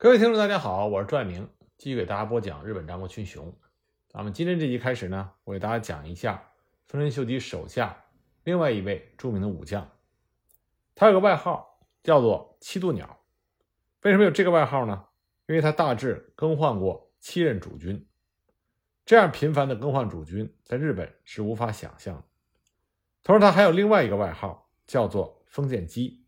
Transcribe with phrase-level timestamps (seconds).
[0.00, 3.52] 各位听众，大家好，我是朱爱明，继续给大家播讲日本战国群雄。
[4.06, 6.52] 咱们今天这集开始呢，我给大家讲一下
[6.86, 8.04] 丰臣秀吉手下
[8.44, 9.90] 另外一位著名的武将，
[10.94, 13.18] 他有个外号叫做七度鸟。
[14.02, 15.04] 为什么有这个外号呢？
[15.48, 18.06] 因为他大致更换过七任主君，
[19.04, 22.22] 这样频繁的更换主君，在日本是无法想象的。
[23.24, 26.24] 同时，他还有另外一个外号，叫做封建机，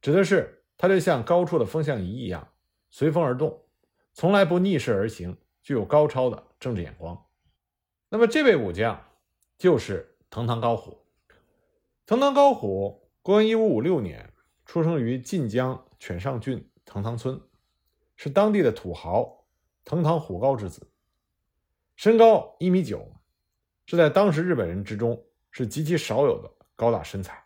[0.00, 2.49] 指的是他就像高处的风向仪一样，
[2.90, 3.64] 随风而动，
[4.12, 7.26] 从来不逆势而行，具有高超的政治眼光。
[8.08, 9.02] 那么，这位武将
[9.56, 11.06] 就是藤堂高虎。
[12.04, 14.32] 藤堂高虎，公元一五五六年
[14.66, 17.40] 出生于晋江犬上郡藤堂村。
[18.16, 19.46] 是当地的土豪
[19.82, 20.90] 藤堂虎高之子，
[21.96, 23.16] 身高一米九，
[23.86, 27.42] 是在当时日本人之中是极其少有的高大身材。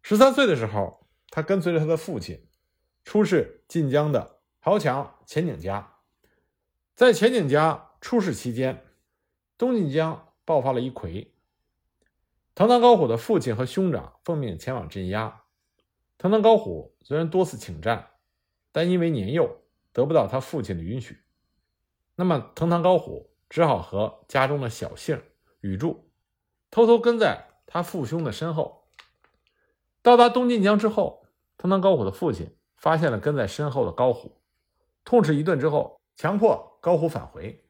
[0.00, 2.45] 十三岁的时候，他跟随着他的父亲
[3.06, 5.94] 出仕晋江的豪强前景家。
[6.94, 8.84] 在前景家出仕期间，
[9.56, 11.28] 东晋江爆发了一揆，
[12.54, 15.44] 藤堂高虎的父亲和兄长奉命前往镇压。
[16.18, 18.10] 藤堂高虎虽然多次请战。
[18.72, 19.62] 但因为年幼，
[19.94, 21.22] 得不到他父亲的允许，
[22.14, 25.22] 那么藤堂高虎只好和家中的小姓
[25.60, 26.10] 宇柱
[26.70, 28.86] 偷偷跟在他父兄的身后。
[30.02, 31.26] 到达东晋江之后，
[31.56, 32.54] 藤堂高虎的父亲
[32.86, 34.30] 发现了跟在身后的高虎，
[35.04, 37.64] 痛斥一顿之后，强迫高虎返回。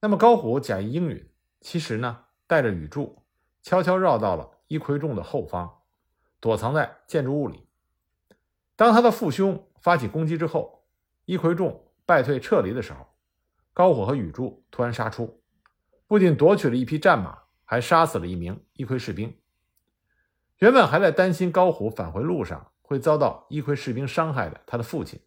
[0.00, 1.28] 那么高虎假意应允，
[1.60, 3.20] 其实呢，带着宇柱
[3.64, 5.80] 悄悄绕到了伊奎众的后方，
[6.38, 7.66] 躲藏在建筑物里。
[8.76, 9.64] 当他的父兄。
[9.80, 10.84] 发起攻击之后，
[11.24, 13.06] 伊奎众败退撤离的时候，
[13.74, 15.42] 高虎和宇柱突然杀出，
[16.06, 19.36] 不仅夺取了一匹战马，还杀死了一名伊奎士兵。
[20.58, 25.20] 原本还在担心高虎返回路上会遭到伊奎士兵伤害的他的父亲，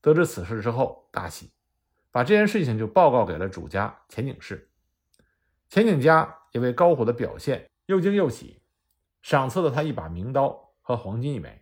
[0.00, 1.50] 得知此事之后大喜，
[2.12, 4.70] 把这件事情就报告给了主家前景氏。
[5.68, 8.62] 前景家也为高虎的表现又惊又喜，
[9.22, 11.60] 赏赐了他一把名刀和黄金一枚。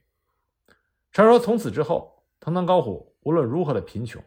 [1.12, 2.14] 传说从此之后。
[2.40, 4.22] 藤堂高虎无论如何的贫穷，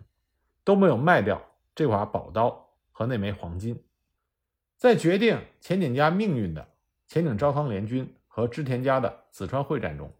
[0.65, 1.41] 都没有卖掉
[1.73, 3.81] 这把宝刀和那枚黄金。
[4.75, 6.73] 在决定前景家命运的
[7.07, 10.13] 前景昭仓联军和织田家的紫川会战中，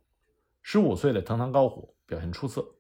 [0.61, 2.75] 十五岁的藤堂高虎表现出色。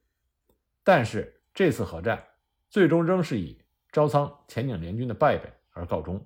[0.83, 2.27] 但是这次合战
[2.69, 6.25] 最终仍是以朝仓前景联军的败北而告终。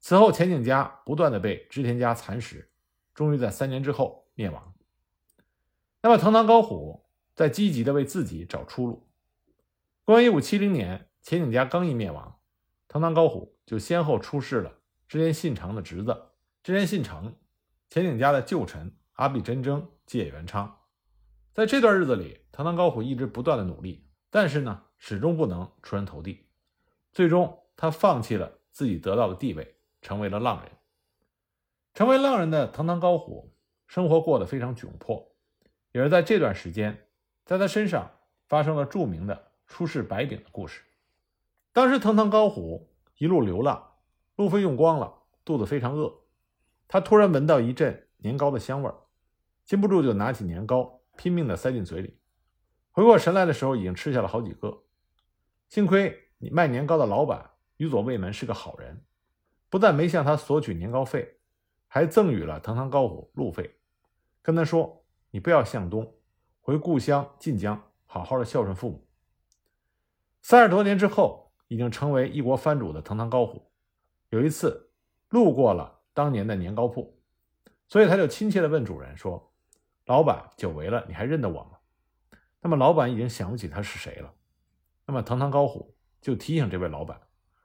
[0.00, 2.70] 此后，前景家不断的被织田家蚕食，
[3.14, 4.74] 终于在三年之后灭亡。
[6.02, 7.02] 那么，藤堂高虎。
[7.36, 9.08] 在积极的为自己找出路。
[10.04, 12.38] 公元一五七零年，前景家刚一灭亡，
[12.86, 14.72] 藤堂高虎就先后出仕了
[15.08, 16.30] 织田信长的侄子
[16.62, 17.34] 织田信成、
[17.90, 20.80] 前景家的旧臣阿比真争借元昌。
[21.52, 26.46] 在这段日子里，藤堂高虎一直不断的努力，但是呢，始终不能出人头地。
[27.12, 30.72] 最终，他放弃了自己得到的地位，成为了浪人。
[31.94, 33.54] 成为浪人的藤堂高虎，
[33.86, 35.32] 生活过得非常窘迫，
[35.92, 37.06] 也是在这段时间。
[37.44, 38.10] 在他身上
[38.48, 40.82] 发生了著名的出世白饼的故事。
[41.72, 43.92] 当时藤堂高虎一路流浪，
[44.34, 46.12] 路费用光了，肚子非常饿。
[46.88, 48.96] 他突然闻到一阵年糕的香味儿，
[49.64, 52.18] 禁不住就拿起年糕拼命地塞进嘴里。
[52.90, 54.84] 回过神来的时候，已经吃下了好几个。
[55.68, 59.04] 幸亏你卖年糕的老板宇佐卫门是个好人，
[59.68, 61.38] 不但没向他索取年糕费，
[61.88, 63.78] 还赠予了藤堂高虎路费，
[64.42, 66.14] 跟他说：“你不要向东。”
[66.60, 69.06] 回故乡晋江，好好的孝顺父母。
[70.40, 73.70] 三十多年之后，已经成为一国藩主的藤堂高虎，
[74.28, 74.90] 有一次
[75.30, 77.18] 路过了当年的年糕铺，
[77.88, 79.52] 所以他就亲切的问主人说
[80.06, 81.78] ：“老板，久违了，你还认得我吗？”
[82.60, 84.32] 那么老板已经想不起他是谁了。
[85.06, 87.20] 那么堂堂高虎就提醒这位老板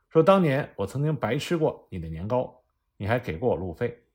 [0.09, 2.63] 说：“当年我曾经白吃过你的年糕，
[2.97, 4.05] 你还给过我路费。”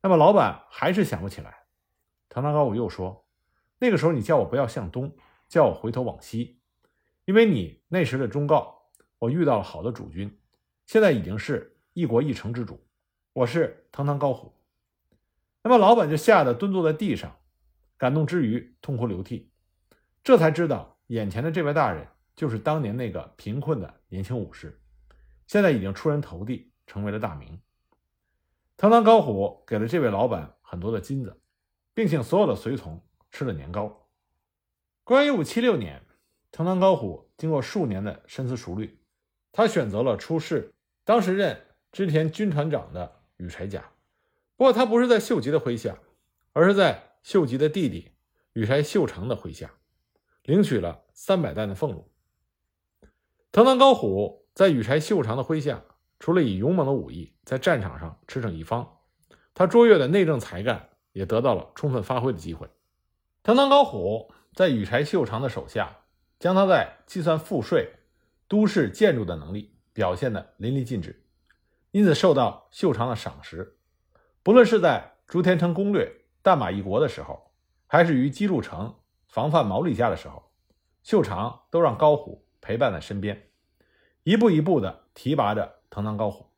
[0.00, 1.64] 那么老板还是想不起来。
[2.28, 3.26] 堂堂高虎又说。
[3.78, 5.16] 那个时候，你叫我不要向东，
[5.48, 6.60] 叫我回头往西，
[7.24, 10.40] 因为你那时的忠告，我遇到了好的主君，
[10.86, 12.86] 现在已经是一国一城之主，
[13.32, 14.54] 我是堂堂高虎。
[15.62, 17.36] 那么老板就吓得蹲坐在地上，
[17.96, 19.50] 感动之余痛哭流涕，
[20.22, 24.80] 这才知道眼前的这位大人就是当年那个贫困的年轻武士，
[25.46, 27.60] 现在已经出人头地，成为了大名。
[28.76, 31.40] 堂堂高虎给了这位老板很多的金子，
[31.94, 33.02] 并请所有的随从。
[33.34, 34.10] 吃了年糕。
[35.04, 36.02] 公元一五七六年，
[36.50, 39.00] 藤堂高虎经过数年的深思熟虑，
[39.50, 40.70] 他选择了出仕
[41.02, 41.58] 当时任
[41.92, 43.91] 织田军团长的羽柴家。
[44.62, 45.98] 不过他不是在秀吉的麾下，
[46.52, 48.12] 而是在秀吉的弟弟
[48.52, 49.72] 羽柴秀长的麾下，
[50.44, 52.12] 领取了三百担的俸禄。
[53.50, 55.82] 藤堂高虎在羽柴秀长的麾下，
[56.20, 59.00] 除了以勇猛的武艺在战场上驰骋一方，
[59.52, 62.68] 他卓越的内政才干也得到了充分发挥的机会。
[63.42, 66.04] 藤堂高虎在羽柴秀长的手下，
[66.38, 67.94] 将他在计算赋税、
[68.46, 71.24] 都市建筑的能力表现得淋漓尽致，
[71.90, 73.76] 因此受到秀长的赏识。
[74.44, 77.52] 不论是在竹田城攻略大马一国的时候，
[77.86, 78.92] 还是于姬路城
[79.28, 80.50] 防范毛利家的时候，
[81.04, 83.50] 秀长都让高虎陪伴在身边，
[84.24, 86.50] 一步一步地提拔着藤堂高虎。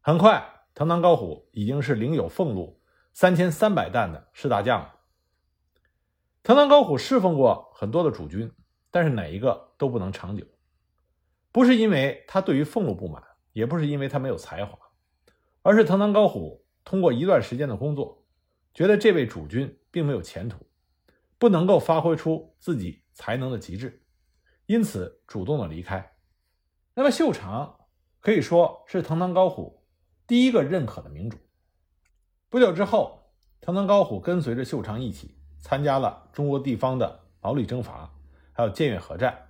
[0.00, 0.44] 很快，
[0.74, 2.82] 藤堂高虎已经是领有俸禄
[3.12, 4.96] 三千三百担的士大将了。
[6.42, 8.50] 藤堂高虎侍奉过很多的主君，
[8.90, 10.44] 但是哪一个都不能长久，
[11.52, 13.22] 不是因为他对于俸禄不满，
[13.52, 14.76] 也不是因为他没有才华，
[15.62, 16.66] 而是藤堂高虎。
[16.84, 18.24] 通过一段时间的工作，
[18.74, 20.66] 觉得这位主君并没有前途，
[21.38, 24.02] 不能够发挥出自己才能的极致，
[24.66, 26.12] 因此主动的离开。
[26.94, 27.78] 那么秀长
[28.20, 29.84] 可以说是藤堂高虎
[30.26, 31.38] 第一个认可的明主。
[32.48, 38.12] 不久之后，藤堂高虎跟随着秀长一起参加了中国地方的毛利征伐，
[38.52, 39.48] 还有建越合战。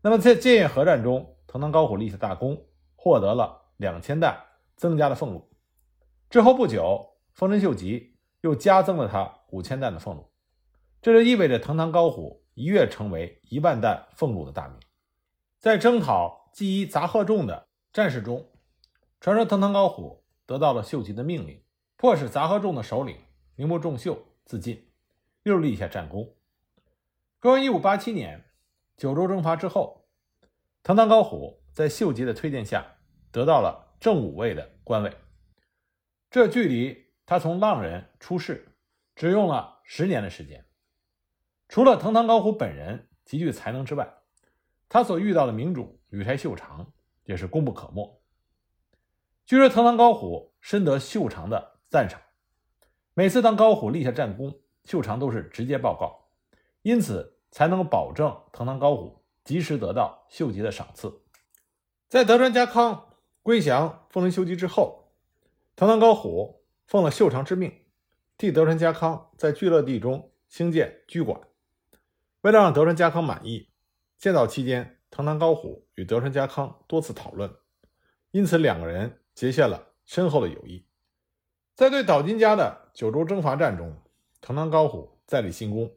[0.00, 4.44] 那么在建越合战中，藤堂高虎立下大功，获得了两千担
[4.76, 5.50] 增加的俸禄。
[6.30, 10.30] 之后不久，丰臣秀吉又加增了他五千担的俸禄，
[11.00, 14.78] 这就意味着藤堂高虎一跃成为一万担俸禄的大名。
[15.58, 18.46] 在征讨纪伊杂贺众的战事中，
[19.20, 21.62] 传说藤堂高虎得到了秀吉的命令，
[21.96, 23.16] 迫使杂贺众的首领
[23.56, 24.90] 名木重秀自尽，
[25.44, 26.34] 又立下战功。
[27.40, 28.44] 公元一五八七年，
[28.98, 30.04] 九州征伐之后，
[30.82, 32.98] 藤堂高虎在秀吉的推荐下
[33.32, 35.10] 得到了正五位的官位。
[36.30, 38.76] 这距离他从浪人出世，
[39.16, 40.62] 只用了十年的时间。
[41.68, 44.06] 除了藤堂高虎本人极具才能之外，
[44.90, 46.92] 他所遇到的明主羽柴秀长
[47.24, 48.22] 也是功不可没。
[49.46, 52.20] 据说藤堂高虎深得秀长的赞赏，
[53.14, 56.28] 每次当高虎立下战功，秀长都是直接报告，
[56.82, 61.22] 因此才能保证藤堂高虎及时得到秀吉的赏赐。
[62.06, 64.97] 在德川家康归降丰臣秀吉之后。
[65.78, 67.72] 藤堂高虎奉了秀长之命，
[68.36, 71.40] 替德川家康在聚乐地中兴建居馆。
[72.40, 73.68] 为了让德川家康满意，
[74.18, 77.54] 建造期间，藤堂高虎与德川家康多次讨论，
[78.32, 80.84] 因此两个人结下了深厚的友谊。
[81.76, 84.02] 在对岛津家的九州征伐战中，
[84.40, 85.94] 藤堂高虎再立新功，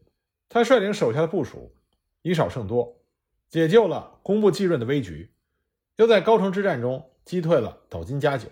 [0.48, 1.74] 他率领手下的部属
[2.22, 3.02] 以少胜多，
[3.50, 5.34] 解救了工部继润的危局，
[5.96, 8.48] 又在高城之战中击退了岛津家久。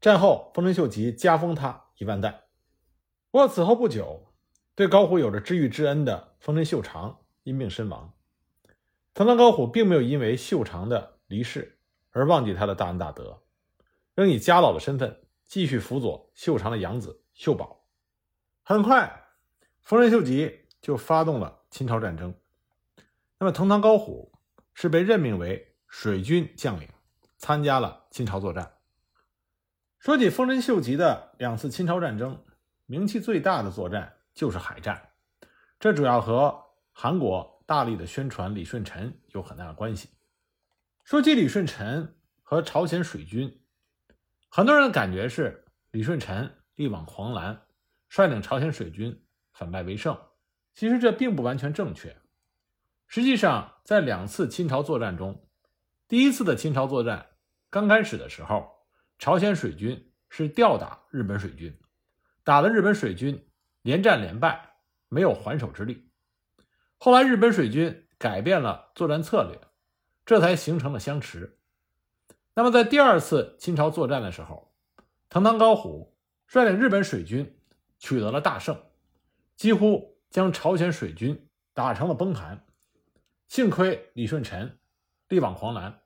[0.00, 2.44] 战后，丰臣秀吉加封他一万担。
[3.30, 4.32] 不过此后不久，
[4.74, 8.14] 对高虎有着知遇之恩的丰臣秀长因病身亡。
[9.12, 11.78] 藤堂高虎并没有因为秀长的离世
[12.12, 13.42] 而忘记他的大恩大德，
[14.14, 17.84] 仍以家老的身份继续辅佐秀长的养子秀保。
[18.62, 19.26] 很快，
[19.82, 22.34] 丰臣秀吉就发动了侵朝战争。
[23.38, 24.32] 那么，藤堂高虎
[24.72, 26.88] 是被任命为水军将领，
[27.36, 28.79] 参加了侵朝作战。
[30.00, 32.42] 说起丰臣秀吉的两次侵朝战争，
[32.86, 35.10] 名气最大的作战就是海战，
[35.78, 36.58] 这主要和
[36.90, 40.08] 韩国大力的宣传李舜臣有很大的关系。
[41.04, 43.60] 说起李舜臣和朝鲜水军，
[44.48, 47.60] 很多人的感觉是李舜臣力挽狂澜，
[48.08, 49.22] 率领朝鲜水军
[49.52, 50.18] 反败为胜。
[50.72, 52.16] 其实这并不完全正确。
[53.06, 55.46] 实际上，在两次侵朝作战中，
[56.08, 57.26] 第一次的侵朝作战
[57.68, 58.79] 刚开始的时候。
[59.20, 61.78] 朝鲜水军是吊打日本水军，
[62.42, 63.46] 打的日本水军
[63.82, 64.76] 连战连败，
[65.10, 66.10] 没有还手之力。
[66.96, 69.60] 后来日本水军改变了作战策略，
[70.24, 71.58] 这才形成了相持。
[72.54, 74.74] 那么在第二次侵朝作战的时候，
[75.28, 77.60] 藤堂高虎率领日本水军
[77.98, 78.74] 取得了大胜，
[79.54, 82.64] 几乎将朝鲜水军打成了崩盘。
[83.48, 84.78] 幸亏李舜臣
[85.28, 86.00] 力挽狂澜，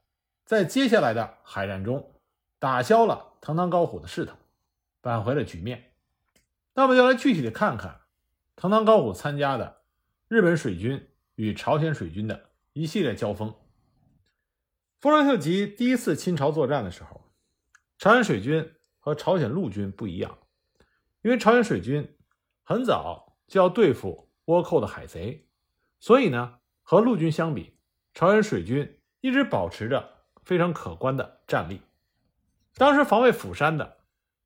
[0.44, 2.10] 在接下来的海战中。
[2.64, 4.38] 打消了藤堂高虎的势头，
[5.02, 5.92] 挽回了局面。
[6.72, 8.00] 那么就来具体的看看
[8.56, 9.82] 藤堂高虎参加的
[10.28, 13.54] 日本水军与朝鲜水军的一系列交锋。
[14.98, 17.20] 丰臣秀吉第一次侵朝作战的时候，
[17.98, 20.38] 朝鲜水军和朝鲜陆军不一样，
[21.20, 22.16] 因为朝鲜水军
[22.62, 25.46] 很早就要对付倭寇的海贼，
[26.00, 27.76] 所以呢，和陆军相比，
[28.14, 31.82] 朝鲜水军一直保持着非常可观的战力。
[32.76, 33.98] 当时防卫釜山的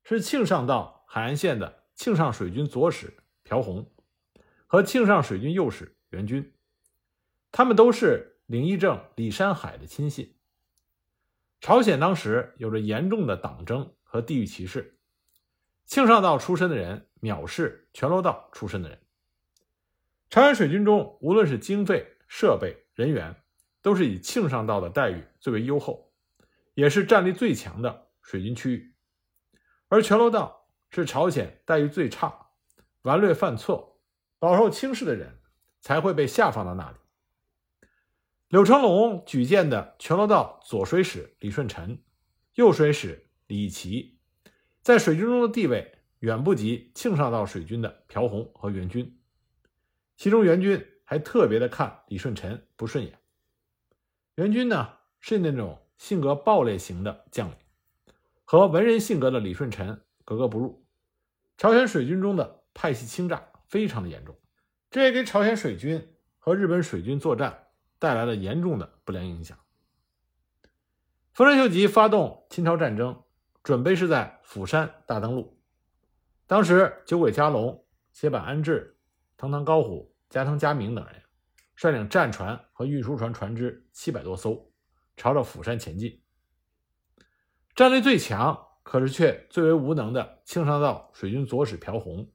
[0.04, 3.90] 是庆尚道海岸线的庆尚水军左使朴弘
[4.66, 6.54] 和庆尚水军右使袁军。
[7.50, 10.36] 他们都是领议政李山海的亲信。
[11.60, 14.98] 朝鲜当时有着严重的党争和地域歧视，
[15.86, 19.00] 庆尚道出身的人藐视全罗道出身的人。
[20.28, 23.34] 朝鲜水军中，无论是经费、设备、人员，
[23.80, 26.12] 都是以庆尚道的待遇最为优厚，
[26.74, 28.94] 也是战力最强的水军区域。
[29.88, 32.50] 而全罗道是朝鲜待遇最差、
[33.02, 34.02] 顽劣犯错、
[34.38, 35.40] 饱受轻视的人，
[35.80, 36.98] 才会被下放到那里。
[38.48, 42.02] 柳成龙举荐的全罗道左水使李舜臣、
[42.52, 44.18] 右水使李琦，
[44.82, 49.18] 在水军中的地位远不及庆尚道水军的朴洪和元军。
[50.18, 53.18] 其中元军还特别的看李舜臣不顺眼。
[54.34, 57.56] 元军呢是那种性格暴烈型的将领，
[58.50, 60.86] 和文人性格的李舜臣格格不入。
[61.58, 64.34] 朝鲜水军中的派系倾轧非常的严重，
[64.90, 67.66] 这也给朝鲜水军和日本水军作战。
[67.98, 69.58] 带来了严重的不良影响。
[71.34, 73.24] 丰臣秀吉发动侵朝战争，
[73.62, 75.60] 准备是在釜山大登陆。
[76.46, 78.96] 当时，酒鬼加隆、歇坂安治、
[79.36, 81.22] 藤堂高虎、加藤嘉明等人
[81.74, 84.72] 率领战船和运输船船只七百多艘，
[85.16, 86.22] 朝着釜山前进。
[87.78, 92.28] 战力最强，可是却最为无能的庆尚道水军左使朴洪，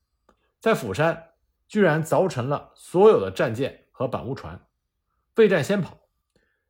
[0.61, 1.31] 在釜山
[1.67, 4.65] 居然凿沉了所有的战舰和板屋船。
[5.33, 5.99] 备战先跑，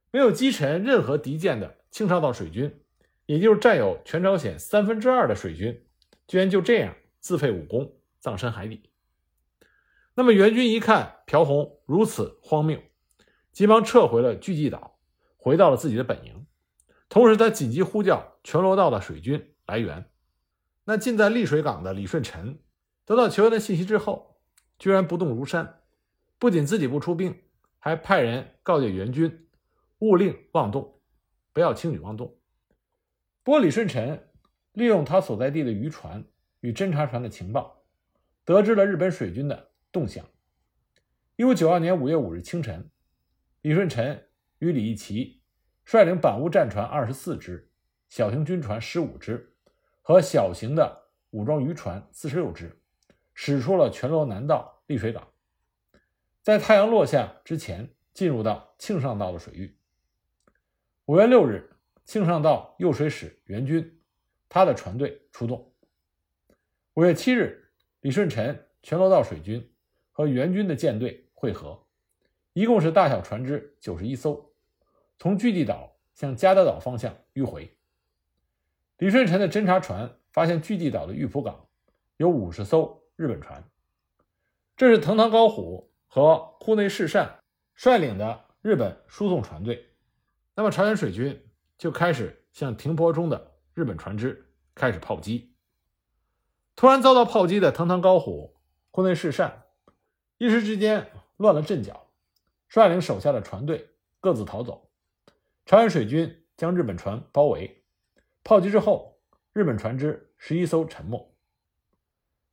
[0.10, 2.84] 没有击沉任何敌舰的庆尚道水军，
[3.27, 5.86] 也就是占有全朝鲜三分之二的水军，
[6.25, 8.89] 居然就这样自废武功，葬身海底。
[10.15, 12.80] 那么援军一看朴洪如此荒谬，
[13.51, 14.98] 急忙撤回了巨济岛，
[15.38, 16.43] 回到了自己的本营。
[17.13, 20.10] 同时，他紧急呼叫全罗道的水军来援。
[20.84, 22.60] 那近在丽水港的李舜臣
[23.05, 24.41] 得到求援的信息之后，
[24.79, 25.82] 居然不动如山，
[26.39, 27.39] 不仅自己不出兵。
[27.77, 29.48] 还派人告诫援军，
[30.00, 31.01] 勿令妄动，
[31.51, 32.36] 不要轻举妄动。
[33.43, 34.32] 不过李舜臣
[34.72, 36.25] 利用他所在地的渔船
[36.62, 37.84] 与侦察船的情报，
[38.43, 40.25] 得知了日本水军的动向。
[41.36, 42.89] 一五九二年五月五日清晨，
[43.62, 45.43] 李舜臣与李义奇
[45.86, 47.70] 率领板屋战船二十四只、
[48.10, 49.56] 小型军船十五只
[50.02, 52.82] 和小型的武装渔船四十六只，
[53.34, 55.28] 驶出了全罗南道丽水港。
[56.42, 59.78] 在太阳落下之前，进入到庆尚道的水域。
[61.06, 61.70] 五月六日，
[62.06, 64.02] 庆尚道右水使援军，
[64.48, 65.74] 他的船队出动。
[66.94, 67.72] 五月七日，
[68.02, 69.74] 李舜臣全罗道水军
[70.12, 71.88] 和援军的舰队会合，
[72.54, 74.52] 一共是大小船只九十一艘，
[75.24, 77.77] 从巨地岛向加德岛方向迂回。
[78.98, 81.65] 李舜臣的侦察船发现巨地岛的玉浦港
[82.18, 83.63] 有五十艘日本船，
[84.75, 85.89] 这是藤堂高虎。
[86.08, 87.39] 和库内世善
[87.74, 89.94] 率领的日本输送船队，
[90.56, 91.42] 那么朝鲜水军
[91.77, 95.56] 就开始向停泊中的日本船只开始炮击。
[96.75, 98.58] 突然遭到炮击的藤堂高虎、
[98.92, 99.63] 库内世善
[100.38, 102.10] 一时之间乱了阵脚，
[102.68, 103.89] 率领手下的船队
[104.20, 104.89] 各自逃走。
[105.65, 107.84] 朝鲜水军将日本船包围，
[108.43, 109.20] 炮击之后，
[109.53, 111.34] 日本船只十一艘沉没。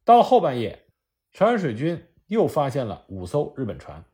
[0.04, 0.86] 到后半夜，
[1.32, 2.06] 朝鲜水军。
[2.30, 4.04] 又发现了五艘日本船，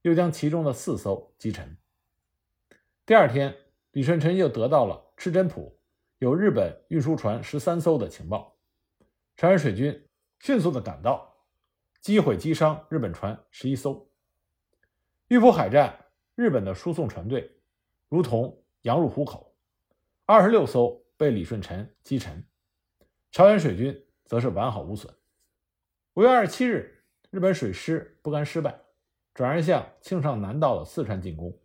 [0.00, 1.76] 又将其中的四艘击沉。
[3.04, 3.54] 第二天，
[3.90, 5.78] 李舜臣又得到了赤真浦
[6.20, 8.56] 有日本运输船十三艘的情报，
[9.36, 11.44] 朝鲜水军迅速的赶到，
[12.00, 14.08] 击毁击伤日本船十一艘。
[15.28, 16.06] 玉浦海战，
[16.36, 17.59] 日本的输送船队
[18.10, 19.54] 如同羊入虎口，
[20.26, 22.44] 二十六艘被李舜臣击沉，
[23.32, 25.14] 朝鲜水军则是完好无损。
[26.12, 26.98] 五月二十七日。
[27.30, 28.80] 日本水师不甘失败，
[29.34, 31.56] 转而向庆尚南道的四川进攻。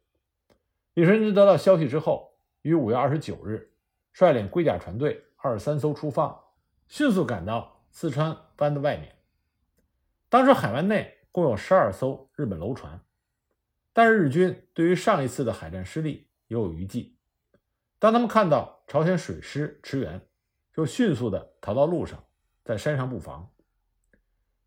[0.94, 3.74] 李舜臣得到消息之后，于五月二十九日
[4.14, 6.40] 率领龟甲船队二十三艘出发，
[6.88, 9.16] 迅速赶到四川湾的外面。
[10.30, 13.04] 当时海湾内共有十二艘日本楼船，
[13.92, 17.16] 但是日军对于上一次的海战失利犹有余悸。
[18.00, 20.22] 当他们看到朝鲜水师驰援，
[20.74, 22.24] 就迅速的逃到路上，
[22.64, 23.50] 在山上布防。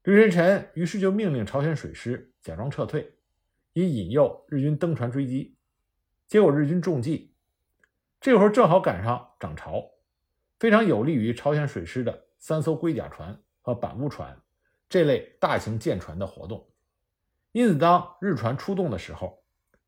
[0.04, 3.14] 李舜臣于是就命令朝鲜水师假装撤退，
[3.74, 5.54] 以引诱日军登船追击。
[6.26, 7.34] 结果日军中计，
[8.20, 9.84] 这会儿正好赶上涨潮，
[10.58, 14.40] 非常有利于朝鲜水师的三艘龟甲船和板屋船
[14.88, 16.66] 这类大型舰船的活动。
[17.52, 19.44] 因此，当日船出动的时候，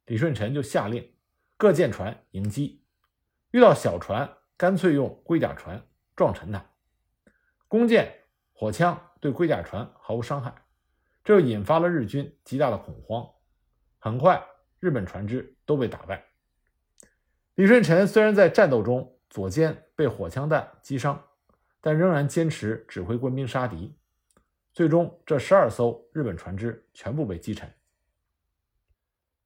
[0.07, 1.11] 李舜臣就下令
[1.61, 2.83] 各舰船迎击，
[3.51, 5.87] 遇到小船干脆用龟甲船
[6.17, 6.65] 撞沉它，
[7.69, 8.11] 弓箭、
[8.55, 8.99] 火枪。
[9.21, 10.55] 对龟甲船毫无伤害，
[11.23, 13.29] 这引发了日军极大的恐慌。
[13.99, 14.43] 很快，
[14.79, 16.25] 日本船只都被打败。
[17.57, 21.23] 李舜臣虽然在战斗中左肩被火枪弹击伤，
[21.83, 23.95] 但仍然坚持指挥官兵杀敌。
[24.73, 27.71] 最终，这十二艘日本船只全部被击沉。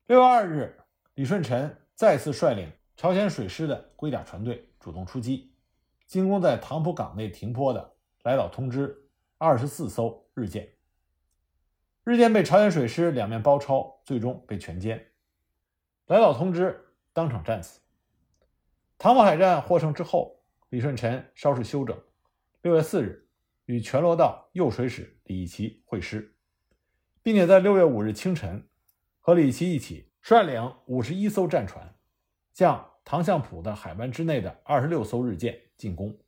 [0.06, 0.78] 六月二日，
[1.14, 5.54] 李舜臣再次率领朝鲜水师的龟甲船队主动出击，
[6.06, 9.08] 进攻在唐浦港内停泊的来岛通知
[9.38, 10.68] 二十四艘日舰。
[12.02, 15.00] 日舰被朝鲜水师两面包抄，最终被全歼。
[16.06, 17.80] 来岛通知当场战死。
[18.98, 21.96] 唐浦海战获胜之后，李舜臣稍事休整。
[22.62, 23.28] 六月四日，
[23.66, 26.36] 与全罗道右水使李义奇会师，
[27.22, 28.68] 并且在六月五日清晨。
[29.20, 31.94] 和李奇一起率领五十一艘战船，
[32.54, 36.18] 向唐相浦的海湾之内的二十六艘日舰进攻，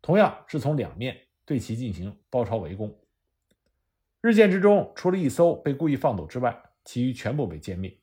[0.00, 2.98] 同样是从两面对其进行包抄围攻。
[4.22, 7.94] 日舰之中，除了一艘被故意放走之外，其余全部被歼灭。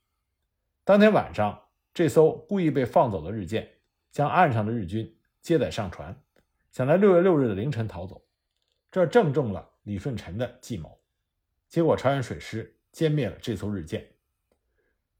[0.84, 1.60] 当天晚上，
[1.92, 3.68] 这艘故意被放走的日舰
[4.12, 6.16] 将岸上的日军接载上船，
[6.72, 8.24] 想在六月六日的凌晨逃走，
[8.92, 11.00] 这正中了李舜臣的计谋。
[11.68, 14.08] 结果，朝鲜水师歼灭了这艘日舰。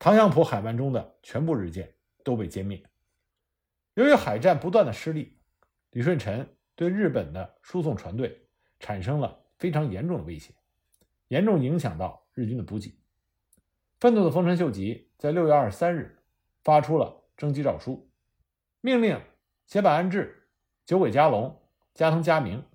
[0.04, 1.94] 唐相浦海湾中的全部日舰
[2.24, 2.84] 都被歼灭。
[3.94, 5.38] 由于海战不断的失利，
[5.92, 8.48] 李舜臣对日本的输送船队
[8.80, 10.56] 产生了非常严重的威胁，
[11.28, 12.98] 严重影响到日军的补给。
[14.00, 16.18] 愤怒的丰臣秀吉在六月二十三日
[16.64, 18.10] 发出了征集诏书，
[18.80, 19.22] 命令
[19.68, 20.50] 胁坂安治、
[20.84, 21.62] 久尾加隆、
[21.94, 22.66] 加藤嘉明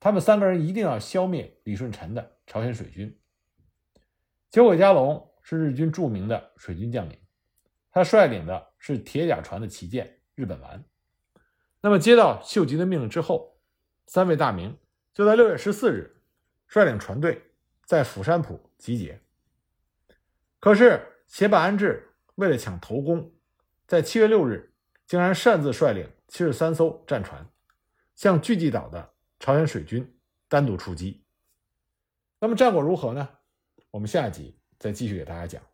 [0.00, 3.16] 他们三个人一定要消灭李舜臣的朝鲜水军。
[4.50, 5.28] 九尾加隆。
[5.42, 7.18] 是日军著名的水军将领，
[7.90, 10.84] 他率领的是铁甲船的旗舰“日本丸”。
[11.82, 13.60] 那么，接到秀吉的命令之后，
[14.06, 14.78] 三位大名
[15.12, 16.22] 就在六月十四日
[16.68, 17.50] 率领船队
[17.84, 19.20] 在釜山浦集结。
[20.60, 23.34] 可是，胁坂安治为了抢头功，
[23.86, 24.72] 在七月六日
[25.06, 27.44] 竟然擅自率领七十三艘战船
[28.14, 30.16] 向巨济岛的朝鲜水军
[30.48, 31.24] 单独出击。
[32.38, 33.28] 那么，战果如何呢？
[33.90, 34.61] 我们下一集。
[34.82, 35.71] 再继续给大家讲。